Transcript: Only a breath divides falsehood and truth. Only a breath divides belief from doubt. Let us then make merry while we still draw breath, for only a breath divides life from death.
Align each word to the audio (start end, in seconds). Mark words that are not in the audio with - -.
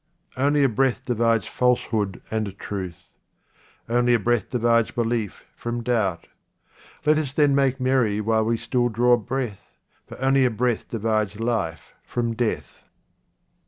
Only 0.35 0.63
a 0.63 0.67
breath 0.67 1.05
divides 1.05 1.45
falsehood 1.45 2.23
and 2.31 2.57
truth. 2.57 3.03
Only 3.87 4.15
a 4.15 4.19
breath 4.19 4.49
divides 4.49 4.89
belief 4.89 5.45
from 5.53 5.83
doubt. 5.83 6.25
Let 7.05 7.19
us 7.19 7.33
then 7.33 7.53
make 7.53 7.79
merry 7.79 8.19
while 8.19 8.45
we 8.45 8.57
still 8.57 8.89
draw 8.89 9.15
breath, 9.15 9.77
for 10.07 10.19
only 10.19 10.43
a 10.43 10.49
breath 10.49 10.89
divides 10.89 11.39
life 11.39 11.93
from 12.01 12.33
death. 12.33 12.79